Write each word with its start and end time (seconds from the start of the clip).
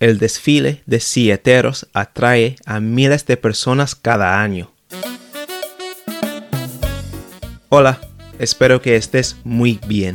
El 0.00 0.18
desfile 0.18 0.80
de 0.86 1.00
silleteros 1.00 1.88
atrae 1.92 2.54
a 2.66 2.78
miles 2.78 3.26
de 3.26 3.36
personas 3.36 3.96
cada 3.96 4.40
año. 4.40 4.70
Hola, 7.68 7.98
espero 8.38 8.80
que 8.80 8.94
estés 8.94 9.34
muy 9.42 9.80
bien. 9.88 10.14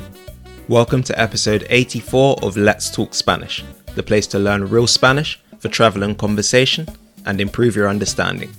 Welcome 0.70 1.04
to 1.04 1.22
episode 1.22 1.68
84 1.70 2.38
of 2.42 2.56
Let's 2.56 2.90
Talk 2.90 3.14
Spanish, 3.14 3.66
the 3.96 4.04
place 4.04 4.26
to 4.28 4.40
learn 4.40 4.70
real 4.70 4.88
Spanish 4.88 5.42
for 5.60 5.70
travel 5.70 6.04
and 6.04 6.18
conversation 6.18 6.88
and 7.26 7.42
improve 7.42 7.76
your 7.76 7.90
understanding. 7.90 8.52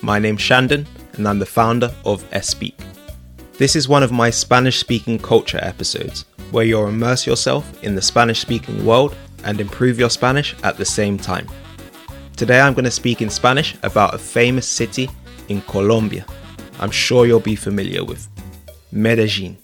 My 0.00 0.18
name's 0.18 0.40
Shandon, 0.40 0.86
and 1.18 1.28
I'm 1.28 1.40
the 1.40 1.46
founder 1.46 1.90
of 2.06 2.24
Speak. 2.40 2.78
This 3.58 3.76
is 3.76 3.86
one 3.86 4.02
of 4.02 4.12
my 4.12 4.30
Spanish 4.30 4.78
speaking 4.78 5.18
culture 5.18 5.60
episodes 5.60 6.24
where 6.50 6.64
you'll 6.64 6.88
immerse 6.88 7.26
yourself 7.26 7.66
in 7.82 7.94
the 7.94 8.02
Spanish 8.02 8.40
speaking 8.40 8.86
world 8.86 9.14
and 9.44 9.60
improve 9.60 9.98
your 9.98 10.10
Spanish 10.10 10.54
at 10.62 10.76
the 10.76 10.84
same 10.84 11.18
time. 11.18 11.48
Today 12.36 12.60
I'm 12.60 12.74
going 12.74 12.84
to 12.84 12.90
speak 12.90 13.22
in 13.22 13.30
Spanish 13.30 13.76
about 13.82 14.14
a 14.14 14.18
famous 14.18 14.66
city 14.68 15.08
in 15.48 15.60
Colombia 15.62 16.24
I'm 16.80 16.90
sure 16.90 17.26
you'll 17.26 17.40
be 17.40 17.56
familiar 17.56 18.04
with 18.04 18.28
Medellin, 18.90 19.56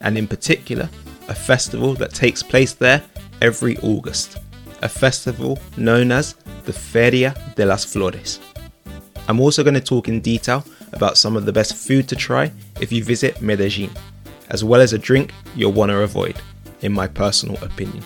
and 0.00 0.18
in 0.18 0.26
particular, 0.26 0.90
a 1.28 1.34
festival 1.34 1.94
that 1.94 2.12
takes 2.12 2.42
place 2.42 2.72
there 2.72 3.02
every 3.40 3.78
August, 3.78 4.38
a 4.82 4.88
festival 4.88 5.58
known 5.76 6.10
as 6.10 6.34
the 6.64 6.72
Feria 6.72 7.34
de 7.54 7.64
las 7.64 7.84
Flores. 7.84 8.40
I'm 9.28 9.40
also 9.40 9.62
going 9.62 9.74
to 9.74 9.80
talk 9.80 10.08
in 10.08 10.20
detail 10.20 10.64
about 10.92 11.16
some 11.16 11.36
of 11.36 11.46
the 11.46 11.52
best 11.52 11.76
food 11.76 12.08
to 12.08 12.16
try 12.16 12.50
if 12.80 12.90
you 12.90 13.04
visit 13.04 13.40
Medellin, 13.40 13.90
as 14.50 14.64
well 14.64 14.80
as 14.80 14.92
a 14.92 14.98
drink 14.98 15.32
you'll 15.54 15.72
want 15.72 15.90
to 15.90 15.98
avoid, 16.00 16.36
in 16.80 16.92
my 16.92 17.06
personal 17.06 17.62
opinion. 17.62 18.04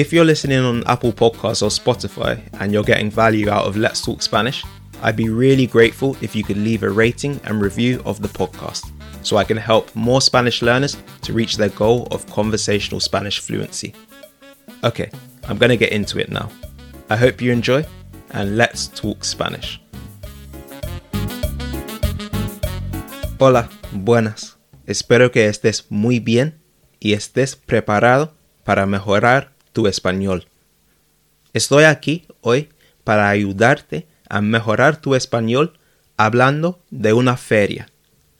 If 0.00 0.14
you're 0.14 0.24
listening 0.24 0.60
on 0.60 0.82
Apple 0.86 1.12
Podcasts 1.12 1.60
or 1.62 1.68
Spotify 1.68 2.40
and 2.58 2.72
you're 2.72 2.82
getting 2.82 3.10
value 3.10 3.50
out 3.50 3.66
of 3.66 3.76
Let's 3.76 4.00
Talk 4.00 4.22
Spanish, 4.22 4.64
I'd 5.02 5.14
be 5.14 5.28
really 5.28 5.66
grateful 5.66 6.16
if 6.22 6.34
you 6.34 6.42
could 6.42 6.56
leave 6.56 6.82
a 6.82 6.88
rating 6.88 7.38
and 7.44 7.60
review 7.60 8.00
of 8.06 8.22
the 8.22 8.28
podcast 8.28 8.90
so 9.22 9.36
I 9.36 9.44
can 9.44 9.58
help 9.58 9.94
more 9.94 10.22
Spanish 10.22 10.62
learners 10.62 10.96
to 11.20 11.34
reach 11.34 11.58
their 11.58 11.68
goal 11.68 12.08
of 12.12 12.26
conversational 12.30 12.98
Spanish 12.98 13.40
fluency. 13.40 13.92
Okay, 14.84 15.10
I'm 15.46 15.58
going 15.58 15.68
to 15.68 15.76
get 15.76 15.92
into 15.92 16.18
it 16.18 16.30
now. 16.30 16.48
I 17.10 17.16
hope 17.16 17.42
you 17.42 17.52
enjoy, 17.52 17.84
and 18.30 18.56
let's 18.56 18.88
talk 18.88 19.22
Spanish. 19.22 19.82
Hola, 23.38 23.68
buenas. 23.92 24.56
Espero 24.86 25.30
que 25.30 25.46
estés 25.46 25.90
muy 25.90 26.20
bien 26.20 26.58
y 27.00 27.12
estés 27.12 27.54
preparado 27.54 28.32
para 28.64 28.86
mejorar 28.86 29.49
tu 29.72 29.86
español. 29.86 30.48
Estoy 31.52 31.84
aquí 31.84 32.26
hoy 32.40 32.68
para 33.04 33.28
ayudarte 33.28 34.06
a 34.28 34.40
mejorar 34.40 35.00
tu 35.00 35.14
español 35.14 35.78
hablando 36.16 36.80
de 36.90 37.12
una 37.12 37.36
feria, 37.36 37.88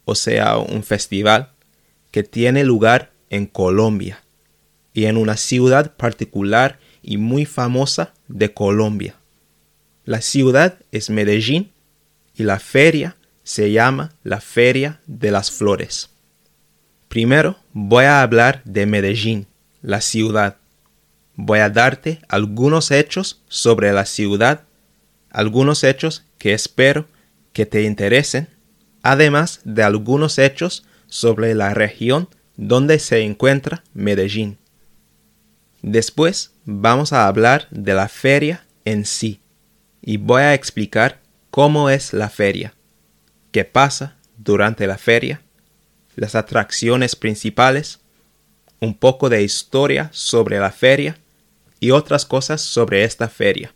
o 0.04 0.14
sea, 0.14 0.58
un 0.58 0.82
festival 0.82 1.52
que 2.10 2.22
tiene 2.22 2.64
lugar 2.64 3.12
en 3.30 3.46
Colombia 3.46 4.22
y 4.92 5.06
en 5.06 5.16
una 5.16 5.36
ciudad 5.36 5.96
particular 5.96 6.78
y 7.02 7.16
muy 7.16 7.46
famosa 7.46 8.12
de 8.28 8.52
Colombia. 8.52 9.14
La 10.04 10.20
ciudad 10.20 10.78
es 10.92 11.10
Medellín 11.10 11.72
y 12.34 12.42
la 12.42 12.58
feria 12.58 13.16
se 13.42 13.72
llama 13.72 14.12
la 14.22 14.40
Feria 14.40 15.00
de 15.06 15.30
las 15.30 15.50
Flores. 15.50 16.10
Primero 17.08 17.56
voy 17.72 18.04
a 18.04 18.22
hablar 18.22 18.62
de 18.64 18.86
Medellín, 18.86 19.46
la 19.82 20.00
ciudad. 20.00 20.56
Voy 21.42 21.60
a 21.60 21.70
darte 21.70 22.20
algunos 22.28 22.90
hechos 22.90 23.40
sobre 23.48 23.92
la 23.92 24.04
ciudad, 24.04 24.64
algunos 25.30 25.84
hechos 25.84 26.26
que 26.36 26.52
espero 26.52 27.06
que 27.54 27.64
te 27.64 27.84
interesen, 27.84 28.48
además 29.02 29.60
de 29.64 29.82
algunos 29.82 30.38
hechos 30.38 30.84
sobre 31.06 31.54
la 31.54 31.72
región 31.72 32.28
donde 32.56 32.98
se 32.98 33.22
encuentra 33.22 33.82
Medellín. 33.94 34.58
Después 35.80 36.52
vamos 36.66 37.14
a 37.14 37.26
hablar 37.26 37.66
de 37.70 37.94
la 37.94 38.08
feria 38.08 38.66
en 38.84 39.06
sí 39.06 39.40
y 40.02 40.18
voy 40.18 40.42
a 40.42 40.52
explicar 40.52 41.22
cómo 41.50 41.88
es 41.88 42.12
la 42.12 42.28
feria 42.28 42.74
qué 43.50 43.64
pasa 43.64 44.18
durante 44.36 44.86
la 44.86 44.98
feria, 44.98 45.40
las 46.16 46.34
atracciones 46.34 47.16
principales, 47.16 48.00
un 48.78 48.94
poco 48.94 49.30
de 49.30 49.42
historia 49.42 50.10
sobre 50.12 50.58
la 50.58 50.70
feria 50.70 51.16
y 51.80 51.90
otras 51.90 52.26
cosas 52.26 52.60
sobre 52.60 53.04
esta 53.04 53.28
feria. 53.28 53.74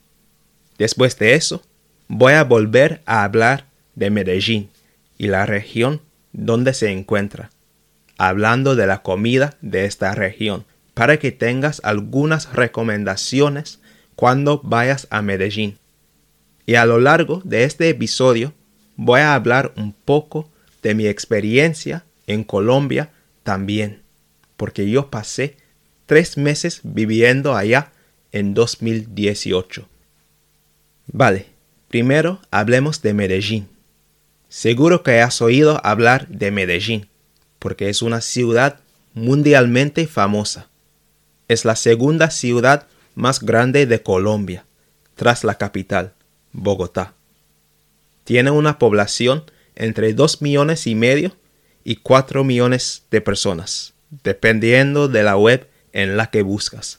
Después 0.79 1.19
de 1.19 1.35
eso, 1.35 1.63
voy 2.07 2.35
a 2.35 2.45
volver 2.45 3.01
a 3.07 3.25
hablar 3.25 3.67
de 3.95 4.11
Medellín 4.11 4.71
y 5.19 5.29
la 5.29 5.47
región 5.47 6.03
donde 6.33 6.75
se 6.75 6.91
encuentra, 6.91 7.51
hablando 8.19 8.77
de 8.77 8.87
la 8.87 9.03
comida 9.03 9.57
de 9.63 9.87
esta 9.87 10.15
región, 10.15 10.65
para 10.93 11.19
que 11.19 11.33
tengas 11.33 11.81
algunas 11.85 12.53
recomendaciones 12.53 13.81
cuando 14.15 14.61
vayas 14.63 15.07
a 15.11 15.23
Medellín. 15.23 15.79
Y 16.67 16.77
a 16.77 16.87
lo 16.87 17.01
largo 17.01 17.41
de 17.45 17.65
este 17.65 17.89
episodio 17.89 18.53
voy 18.97 19.21
a 19.21 19.35
hablar 19.35 19.73
un 19.77 19.93
poco 19.93 20.51
de 20.83 20.95
mi 20.95 21.07
experiencia 21.07 22.05
en 22.27 22.45
Colombia 22.45 23.11
también, 23.43 24.03
porque 24.57 24.89
yo 24.89 25.11
pasé 25.11 25.57
tres 26.07 26.37
meses 26.37 26.81
viviendo 26.83 27.57
allá 27.57 27.93
en 28.35 28.53
2018. 28.53 29.89
Vale, 31.07 31.47
primero 31.89 32.41
hablemos 32.51 33.01
de 33.01 33.15
Medellín. 33.15 33.69
Seguro 34.49 35.03
que 35.03 35.21
has 35.21 35.41
oído 35.41 35.81
hablar 35.85 36.29
de 36.29 36.51
Medellín, 36.51 37.09
porque 37.59 37.89
es 37.89 38.03
una 38.03 38.21
ciudad 38.21 38.81
mundialmente 39.15 40.07
famosa. 40.07 40.69
Es 41.49 41.65
la 41.65 41.77
segunda 41.77 42.31
ciudad 42.31 42.87
más 43.15 43.41
grande 43.41 43.87
de 43.87 44.03
Colombia, 44.03 44.67
tras 45.15 45.45
la 45.45 45.57
capital, 45.57 46.13
Bogotá 46.53 47.15
tiene 48.25 48.51
una 48.51 48.79
población 48.79 49.45
entre 49.77 50.15
2 50.15 50.43
millones 50.43 50.87
y 50.87 50.95
medio 50.95 51.37
y 51.85 51.97
4 51.97 52.43
millones 52.43 53.03
de 53.11 53.21
personas, 53.21 53.93
dependiendo 54.23 55.09
de 55.09 55.23
la 55.23 55.37
web 55.37 55.69
en 55.93 56.17
la 56.17 56.31
que 56.31 56.43
buscas. 56.43 56.99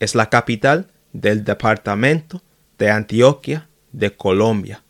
Es 0.00 0.14
la 0.14 0.30
capital 0.30 0.88
del 1.12 1.44
departamento 1.44 2.42
de 2.78 2.90
Antioquia 2.90 3.68
de 3.92 4.16
Colombia, 4.16 4.82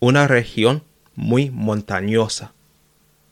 una 0.00 0.26
región 0.26 0.82
muy 1.14 1.50
montañosa. 1.50 2.52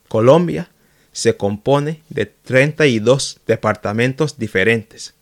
Colombia 0.06 0.70
se 1.10 1.36
compone 1.36 2.02
de 2.08 2.26
32 2.26 3.40
departamentos 3.48 4.38
diferentes. 4.38 5.14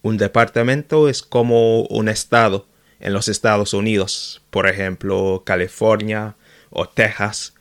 Un 0.00 0.16
departamento 0.16 1.10
es 1.10 1.22
como 1.22 1.82
un 1.82 2.08
estado 2.08 2.66
en 3.00 3.12
los 3.12 3.28
Estados 3.28 3.74
Unidos, 3.74 4.40
por 4.48 4.66
ejemplo 4.66 5.42
California 5.44 6.36
o 6.70 6.88
Texas, 6.88 7.52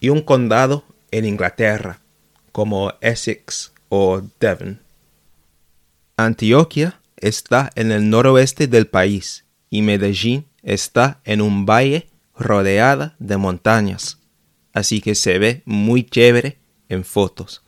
y 0.00 0.08
un 0.08 0.22
condado 0.22 0.84
en 1.12 1.24
Inglaterra, 1.24 2.00
como 2.50 2.92
Essex 3.00 3.72
o 3.88 4.22
Devon. 4.40 4.87
Antioquia 6.20 7.00
está 7.16 7.70
en 7.76 7.92
el 7.92 8.10
noroeste 8.10 8.66
del 8.66 8.88
país 8.88 9.44
y 9.70 9.82
Medellín 9.82 10.46
está 10.64 11.20
en 11.24 11.40
un 11.40 11.64
valle 11.64 12.08
rodeada 12.36 13.14
de 13.20 13.36
montañas, 13.36 14.18
así 14.72 15.00
que 15.00 15.14
se 15.14 15.38
ve 15.38 15.62
muy 15.64 16.02
chévere 16.02 16.58
en 16.88 17.04
fotos. 17.04 17.62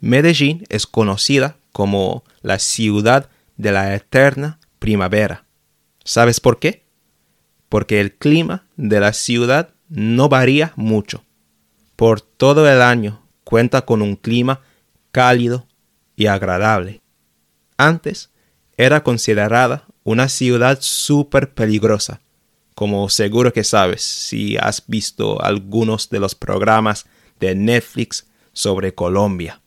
Medellín 0.00 0.64
es 0.68 0.88
conocida 0.88 1.56
como 1.70 2.24
la 2.42 2.58
ciudad 2.58 3.30
de 3.56 3.70
la 3.70 3.94
eterna 3.94 4.58
primavera 4.80 5.44
¿Sabes 6.02 6.40
por 6.40 6.58
qué? 6.58 6.84
Porque 7.68 8.00
el 8.00 8.12
clima 8.12 8.66
de 8.76 8.98
la 8.98 9.12
ciudad 9.12 9.74
no 9.88 10.28
varía 10.28 10.72
mucho. 10.74 11.22
Por 11.94 12.22
todo 12.22 12.68
el 12.68 12.82
año 12.82 13.22
cuenta 13.44 13.82
con 13.82 14.02
un 14.02 14.16
clima 14.16 14.62
cálido 15.12 15.68
y 16.16 16.26
agradable. 16.26 17.02
Antes 17.78 18.30
era 18.76 19.04
considerada 19.04 19.86
una 20.02 20.28
ciudad 20.28 20.78
súper 20.80 21.54
peligrosa, 21.54 22.20
como 22.74 23.08
seguro 23.08 23.52
que 23.52 23.62
sabes 23.62 24.02
si 24.02 24.56
has 24.56 24.84
visto 24.88 25.40
algunos 25.40 26.10
de 26.10 26.18
los 26.18 26.34
programas 26.34 27.06
de 27.38 27.54
Netflix 27.54 28.26
sobre 28.52 28.94
Colombia. 28.94 29.62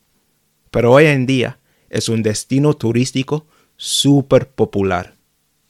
Pero 0.70 0.92
hoy 0.92 1.06
en 1.06 1.24
día 1.24 1.58
es 1.88 2.10
un 2.10 2.22
destino 2.22 2.74
turístico 2.74 3.46
súper 3.78 4.50
popular. 4.50 5.16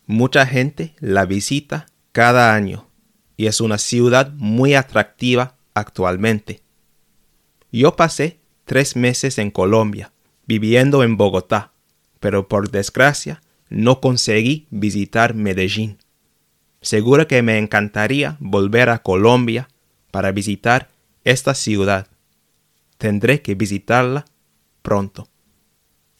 Mucha 0.07 0.45
gente 0.45 0.97
la 0.99 1.27
visita 1.27 1.87
cada 2.11 2.55
año 2.55 2.89
y 3.37 3.47
es 3.47 3.61
una 3.61 3.79
ciudad 3.79 4.33
muy 4.33 4.75
atractiva 4.75 5.57
actualmente. 5.75 6.61
Yo 7.71 7.95
pasé 7.95 8.41
tres 8.65 8.97
meses 8.97 9.39
en 9.39 9.53
Colombia, 9.53 10.13
viviendo 10.47 11.05
en 11.05 11.17
Bogotá, 11.17 11.72
pero 12.23 12.47
por 12.47 12.71
desgracia 12.71 13.43
no 13.69 14.01
conseguí 14.01 14.69
visitar 14.71 15.35
Medellín. 15.35 15.99
Seguro 16.81 17.27
que 17.27 17.43
me 17.43 17.59
encantaría 17.59 18.37
volver 18.39 18.91
a 18.91 19.03
Colombia 19.03 19.69
para 20.13 20.31
visitar 20.31 20.89
esta 21.25 21.53
ciudad. 21.55 22.07
Tendré 22.97 23.43
que 23.43 23.57
visitarla 23.57 24.25
pronto. 24.83 25.29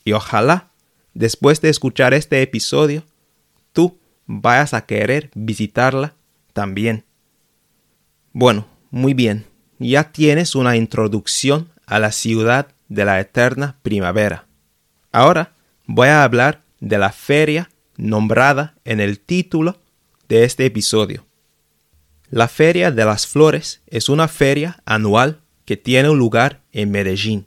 Y 0.05 0.13
ojalá, 0.13 0.73
después 1.15 1.61
de 1.61 1.69
escuchar 1.69 2.15
este 2.15 2.43
episodio, 2.43 3.05
tú 3.73 4.01
vayas 4.27 4.75
a 4.75 4.85
querer 4.85 5.31
visitarla 5.37 6.17
también. 6.53 7.05
Bueno, 8.33 8.67
muy 8.91 9.15
bien, 9.15 9.47
ya 9.79 10.11
tienes 10.11 10.57
una 10.57 10.75
introducción 10.75 11.71
a 11.87 12.01
la 12.01 12.11
ciudad 12.11 12.75
de 12.89 13.05
la 13.05 13.21
eterna 13.21 13.79
primavera. 13.85 14.49
Ahora 15.13 15.53
voy 15.87 16.09
a 16.09 16.25
hablar 16.25 16.65
de 16.81 16.99
la 16.99 17.13
feria 17.13 17.71
nombrada 17.97 18.75
en 18.85 19.01
el 19.01 19.21
título 19.21 19.79
de 20.29 20.45
este 20.45 20.67
episodio. 20.67 21.27
La 22.31 22.49
Feria 22.49 22.91
de 22.91 23.05
las 23.05 23.27
Flores 23.27 23.83
es 23.87 24.09
una 24.09 24.27
feria 24.27 24.83
anual 24.87 25.43
que 25.67 25.77
tiene 25.77 26.09
lugar 26.09 26.63
en 26.73 26.91
Medellín. 26.91 27.47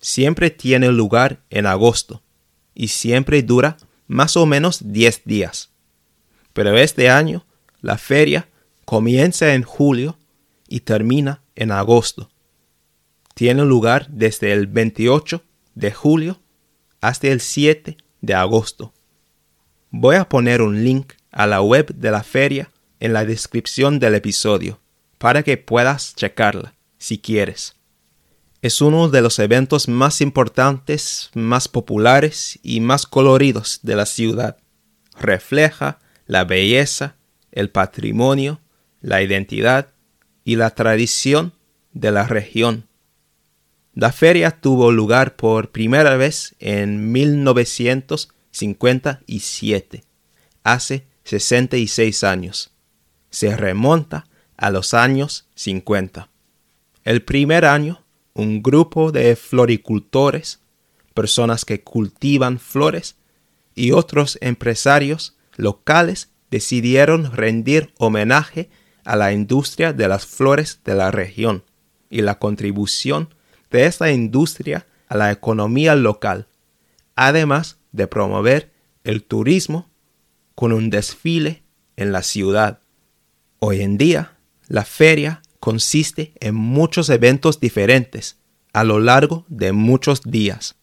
Siempre 0.00 0.50
tiene 0.50 0.90
lugar 0.90 1.40
en 1.50 1.66
agosto 1.66 2.22
y 2.74 2.88
siempre 2.88 3.42
dura 3.42 3.76
más 4.06 4.36
o 4.36 4.46
menos 4.46 4.80
10 4.90 5.22
días. 5.24 5.70
Pero 6.54 6.76
este 6.78 7.10
año 7.10 7.44
la 7.80 7.98
feria 7.98 8.48
comienza 8.84 9.54
en 9.54 9.62
julio 9.62 10.16
y 10.66 10.80
termina 10.80 11.42
en 11.54 11.70
agosto. 11.70 12.30
Tiene 13.34 13.64
lugar 13.64 14.08
desde 14.08 14.52
el 14.52 14.66
28 14.66 15.42
de 15.74 15.92
julio 15.92 16.40
hasta 17.00 17.28
el 17.28 17.40
7 17.40 17.96
de 18.20 18.34
agosto. 18.34 18.92
Voy 19.90 20.16
a 20.16 20.28
poner 20.28 20.62
un 20.62 20.84
link 20.84 21.12
a 21.30 21.46
la 21.46 21.62
web 21.62 21.94
de 21.94 22.10
la 22.10 22.22
feria 22.22 22.70
en 23.00 23.12
la 23.12 23.24
descripción 23.24 23.98
del 23.98 24.14
episodio 24.14 24.80
para 25.18 25.42
que 25.42 25.56
puedas 25.56 26.14
checarla 26.14 26.74
si 26.98 27.18
quieres. 27.18 27.76
Es 28.60 28.80
uno 28.80 29.08
de 29.08 29.22
los 29.22 29.38
eventos 29.38 29.88
más 29.88 30.20
importantes, 30.20 31.30
más 31.34 31.68
populares 31.68 32.58
y 32.62 32.80
más 32.80 33.06
coloridos 33.06 33.78
de 33.82 33.94
la 33.94 34.04
ciudad. 34.04 34.56
Refleja 35.16 36.00
la 36.26 36.44
belleza, 36.44 37.14
el 37.52 37.70
patrimonio, 37.70 38.60
la 39.00 39.22
identidad 39.22 39.92
y 40.44 40.56
la 40.56 40.70
tradición 40.70 41.52
de 41.92 42.10
la 42.10 42.24
región. 42.26 42.87
La 44.00 44.12
feria 44.12 44.52
tuvo 44.52 44.92
lugar 44.92 45.34
por 45.34 45.72
primera 45.72 46.16
vez 46.16 46.54
en 46.60 47.10
1957, 47.10 50.04
hace 50.62 51.04
66 51.24 52.22
años. 52.22 52.70
Se 53.30 53.56
remonta 53.56 54.28
a 54.56 54.70
los 54.70 54.94
años 54.94 55.48
50. 55.56 56.28
El 57.02 57.24
primer 57.24 57.64
año, 57.64 58.04
un 58.34 58.62
grupo 58.62 59.10
de 59.10 59.34
floricultores, 59.34 60.60
personas 61.12 61.64
que 61.64 61.82
cultivan 61.82 62.60
flores 62.60 63.16
y 63.74 63.90
otros 63.90 64.38
empresarios 64.40 65.36
locales 65.56 66.30
decidieron 66.52 67.32
rendir 67.32 67.92
homenaje 67.98 68.70
a 69.04 69.16
la 69.16 69.32
industria 69.32 69.92
de 69.92 70.06
las 70.06 70.24
flores 70.24 70.82
de 70.84 70.94
la 70.94 71.10
región 71.10 71.64
y 72.10 72.22
la 72.22 72.38
contribución 72.38 73.34
de 73.70 73.86
esta 73.86 74.10
industria 74.10 74.86
a 75.08 75.16
la 75.16 75.30
economía 75.30 75.94
local, 75.94 76.48
además 77.14 77.78
de 77.92 78.06
promover 78.06 78.72
el 79.04 79.24
turismo 79.24 79.90
con 80.54 80.72
un 80.72 80.90
desfile 80.90 81.62
en 81.96 82.12
la 82.12 82.22
ciudad. 82.22 82.80
Hoy 83.58 83.80
en 83.80 83.98
día, 83.98 84.38
la 84.66 84.84
feria 84.84 85.42
consiste 85.60 86.32
en 86.40 86.54
muchos 86.54 87.08
eventos 87.08 87.60
diferentes 87.60 88.36
a 88.72 88.84
lo 88.84 89.00
largo 89.00 89.44
de 89.48 89.72
muchos 89.72 90.22
días. 90.22 90.76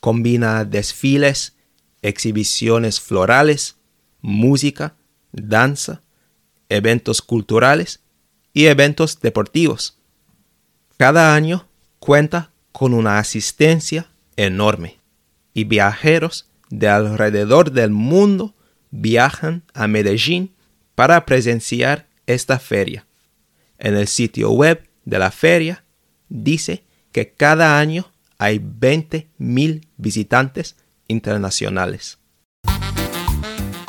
Combina 0.00 0.64
desfiles, 0.64 1.56
exhibiciones 2.02 3.00
florales, 3.00 3.76
música, 4.20 4.96
danza, 5.32 6.02
eventos 6.68 7.22
culturales 7.22 8.00
y 8.52 8.66
eventos 8.66 9.20
deportivos. 9.20 9.98
Cada 10.96 11.34
año 11.34 11.65
cuenta 12.06 12.52
con 12.70 12.94
una 12.94 13.18
asistencia 13.18 14.06
enorme 14.36 15.00
y 15.52 15.64
viajeros 15.64 16.48
de 16.70 16.88
alrededor 16.88 17.72
del 17.72 17.90
mundo 17.90 18.54
viajan 18.92 19.64
a 19.74 19.88
Medellín 19.88 20.54
para 20.94 21.26
presenciar 21.26 22.06
esta 22.28 22.60
feria. 22.60 23.06
En 23.78 23.96
el 23.96 24.06
sitio 24.06 24.52
web 24.52 24.88
de 25.04 25.18
la 25.18 25.32
feria 25.32 25.84
dice 26.28 26.84
que 27.10 27.32
cada 27.32 27.76
año 27.76 28.08
hay 28.38 28.60
20.000 28.60 29.88
visitantes 29.96 30.76
internacionales. 31.08 32.18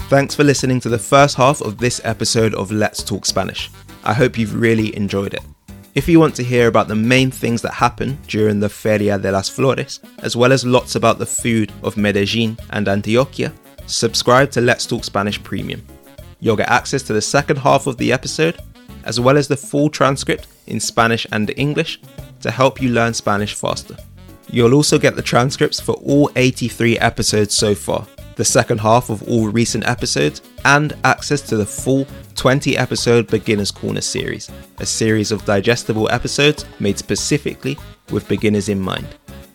Thanks 0.09 0.35
for 0.35 0.43
listening 0.43 0.79
to 0.79 0.89
the 0.89 0.97
first 0.97 1.37
half 1.37 1.61
of 1.61 1.77
this 1.77 2.01
episode 2.03 2.55
of 2.55 2.71
Let's 2.71 3.03
Talk 3.05 3.27
Spanish. 3.27 3.69
I 4.03 4.13
hope 4.13 4.39
you've 4.39 4.59
really 4.59 4.91
enjoyed 4.97 5.35
it. 5.35 5.56
If 5.97 6.07
you 6.07 6.19
want 6.19 6.35
to 6.35 6.43
hear 6.43 6.67
about 6.67 6.87
the 6.87 6.95
main 6.95 7.31
things 7.31 7.63
that 7.63 7.73
happen 7.73 8.19
during 8.27 8.59
the 8.59 8.69
Feria 8.69 9.17
de 9.17 9.31
las 9.31 9.49
Flores, 9.49 9.99
as 10.19 10.35
well 10.35 10.53
as 10.53 10.63
lots 10.63 10.93
about 10.93 11.17
the 11.17 11.25
food 11.25 11.73
of 11.81 11.97
Medellin 11.97 12.55
and 12.69 12.85
Antioquia, 12.85 13.51
subscribe 13.87 14.51
to 14.51 14.61
Let's 14.61 14.85
Talk 14.85 15.03
Spanish 15.03 15.41
Premium. 15.41 15.83
You'll 16.39 16.55
get 16.55 16.69
access 16.69 17.01
to 17.01 17.13
the 17.13 17.21
second 17.21 17.55
half 17.55 17.87
of 17.87 17.97
the 17.97 18.13
episode, 18.13 18.61
as 19.05 19.19
well 19.19 19.37
as 19.37 19.47
the 19.47 19.57
full 19.57 19.89
transcript 19.89 20.45
in 20.67 20.79
Spanish 20.79 21.25
and 21.31 21.51
English 21.57 21.99
to 22.41 22.51
help 22.51 22.79
you 22.79 22.89
learn 22.89 23.15
Spanish 23.15 23.55
faster. 23.55 23.97
You'll 24.51 24.75
also 24.75 24.99
get 24.99 25.15
the 25.15 25.23
transcripts 25.23 25.79
for 25.79 25.95
all 25.95 26.29
83 26.35 26.99
episodes 26.99 27.55
so 27.55 27.73
far, 27.73 28.05
the 28.35 28.45
second 28.45 28.81
half 28.81 29.09
of 29.09 29.27
all 29.27 29.47
recent 29.47 29.87
episodes, 29.87 30.43
and 30.63 30.95
access 31.03 31.41
to 31.41 31.57
the 31.57 31.65
full 31.65 32.05
20 32.37 32.77
episode 32.77 33.27
Beginner's 33.27 33.71
Corner 33.71 34.01
series, 34.01 34.49
a 34.77 34.85
series 34.85 35.31
of 35.31 35.43
digestible 35.43 36.09
episodes 36.11 36.65
made 36.79 36.97
specifically 36.97 37.77
with 38.11 38.27
beginners 38.27 38.69
in 38.69 38.79
mind. 38.79 39.07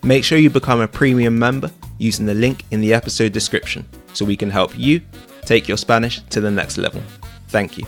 Make 0.02 0.24
sure 0.24 0.36
you 0.36 0.50
become 0.50 0.80
a 0.80 0.88
premium 0.88 1.38
member 1.38 1.70
using 1.98 2.26
the 2.26 2.34
link 2.34 2.64
in 2.72 2.80
the 2.80 2.92
episode 2.92 3.32
description 3.32 3.88
so 4.12 4.24
we 4.24 4.36
can 4.36 4.50
help 4.50 4.76
you 4.76 5.00
take 5.42 5.68
your 5.68 5.76
Spanish 5.76 6.20
to 6.30 6.40
the 6.40 6.50
next 6.50 6.76
level. 6.76 7.00
Thank 7.48 7.78
you. 7.78 7.86